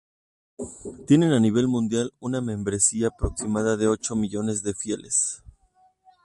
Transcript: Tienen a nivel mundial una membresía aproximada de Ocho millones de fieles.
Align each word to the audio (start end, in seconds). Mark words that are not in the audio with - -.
Tienen 1.05 1.31
a 1.31 1.39
nivel 1.39 1.67
mundial 1.67 2.11
una 2.19 2.41
membresía 2.41 3.09
aproximada 3.09 3.77
de 3.77 3.87
Ocho 3.87 4.15
millones 4.15 4.63
de 4.63 4.73
fieles. 4.73 5.43